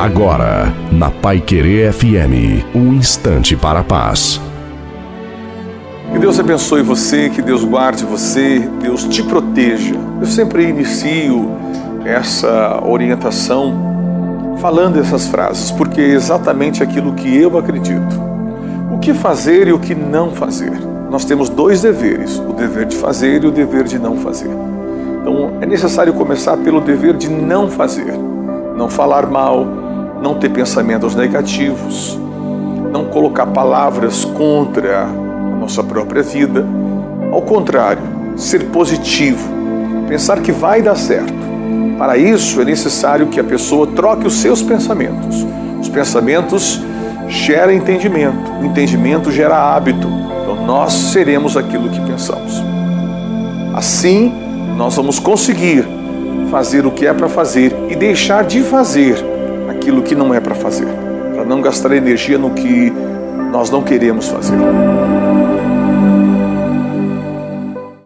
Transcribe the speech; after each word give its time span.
Agora, 0.00 0.72
na 0.90 1.10
Pai 1.10 1.42
Querer 1.42 1.92
FM, 1.92 2.64
um 2.74 2.94
instante 2.94 3.54
para 3.54 3.80
a 3.80 3.84
paz. 3.84 4.40
Que 6.10 6.18
Deus 6.18 6.40
abençoe 6.40 6.80
você, 6.80 7.28
que 7.28 7.42
Deus 7.42 7.62
guarde 7.64 8.06
você, 8.06 8.66
Deus 8.80 9.04
te 9.04 9.22
proteja. 9.22 9.94
Eu 10.18 10.26
sempre 10.26 10.66
inicio 10.66 11.50
essa 12.02 12.82
orientação 12.82 14.56
falando 14.58 14.98
essas 14.98 15.26
frases, 15.26 15.70
porque 15.70 16.00
é 16.00 16.14
exatamente 16.14 16.82
aquilo 16.82 17.12
que 17.12 17.36
eu 17.36 17.58
acredito. 17.58 18.18
O 18.90 18.98
que 19.00 19.12
fazer 19.12 19.68
e 19.68 19.72
o 19.74 19.78
que 19.78 19.94
não 19.94 20.30
fazer. 20.30 20.80
Nós 21.10 21.26
temos 21.26 21.50
dois 21.50 21.82
deveres: 21.82 22.38
o 22.38 22.54
dever 22.54 22.86
de 22.86 22.96
fazer 22.96 23.44
e 23.44 23.46
o 23.46 23.50
dever 23.50 23.84
de 23.84 23.98
não 23.98 24.16
fazer. 24.16 24.48
Então 25.20 25.58
é 25.60 25.66
necessário 25.66 26.14
começar 26.14 26.56
pelo 26.56 26.80
dever 26.80 27.18
de 27.18 27.28
não 27.28 27.68
fazer, 27.68 28.14
não 28.74 28.88
falar 28.88 29.26
mal, 29.26 29.89
não 30.20 30.34
ter 30.34 30.50
pensamentos 30.50 31.14
negativos, 31.14 32.18
não 32.92 33.06
colocar 33.06 33.46
palavras 33.46 34.24
contra 34.24 35.04
a 35.04 35.56
nossa 35.58 35.82
própria 35.82 36.22
vida. 36.22 36.66
Ao 37.32 37.40
contrário, 37.42 38.02
ser 38.36 38.66
positivo, 38.66 39.48
pensar 40.08 40.40
que 40.40 40.52
vai 40.52 40.82
dar 40.82 40.96
certo. 40.96 41.40
Para 41.96 42.16
isso 42.16 42.60
é 42.60 42.64
necessário 42.64 43.28
que 43.28 43.40
a 43.40 43.44
pessoa 43.44 43.86
troque 43.86 44.26
os 44.26 44.34
seus 44.34 44.62
pensamentos. 44.62 45.46
Os 45.80 45.88
pensamentos 45.88 46.80
geram 47.28 47.72
entendimento, 47.72 48.50
o 48.60 48.64
entendimento 48.64 49.30
gera 49.30 49.56
hábito. 49.56 50.08
Então 50.42 50.66
nós 50.66 50.92
seremos 50.92 51.56
aquilo 51.56 51.88
que 51.88 52.00
pensamos. 52.00 52.62
Assim, 53.74 54.32
nós 54.76 54.96
vamos 54.96 55.18
conseguir 55.18 55.86
fazer 56.50 56.84
o 56.84 56.90
que 56.90 57.06
é 57.06 57.12
para 57.12 57.28
fazer 57.28 57.74
e 57.88 57.94
deixar 57.94 58.44
de 58.44 58.62
fazer 58.62 59.29
aquilo 59.80 60.02
que 60.02 60.14
não 60.14 60.34
é 60.34 60.38
para 60.38 60.54
fazer, 60.54 60.86
para 61.32 61.42
não 61.42 61.62
gastar 61.62 61.92
energia 61.92 62.36
no 62.36 62.50
que 62.50 62.92
nós 63.50 63.70
não 63.70 63.82
queremos 63.82 64.28
fazer. 64.28 64.58